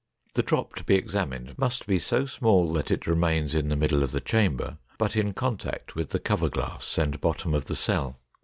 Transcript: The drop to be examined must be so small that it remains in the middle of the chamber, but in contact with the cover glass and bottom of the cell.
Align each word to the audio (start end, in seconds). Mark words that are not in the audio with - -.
The 0.33 0.41
drop 0.41 0.73
to 0.77 0.83
be 0.83 0.95
examined 0.95 1.59
must 1.59 1.85
be 1.85 1.99
so 1.99 2.25
small 2.25 2.73
that 2.73 2.89
it 2.89 3.05
remains 3.05 3.53
in 3.53 3.69
the 3.69 3.75
middle 3.75 4.01
of 4.01 4.09
the 4.11 4.19
chamber, 4.19 4.79
but 4.97 5.15
in 5.15 5.31
contact 5.33 5.93
with 5.93 6.09
the 6.09 6.17
cover 6.17 6.49
glass 6.49 6.97
and 6.97 7.21
bottom 7.21 7.53
of 7.53 7.65
the 7.65 7.75
cell. 7.75 8.17